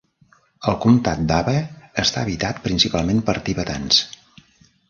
El 0.71 0.77
comtat 0.85 1.19
d'Aba 1.31 1.53
està 2.05 2.23
habitat 2.23 2.65
principalment 2.65 3.23
per 3.29 3.37
tibetans. 3.51 4.05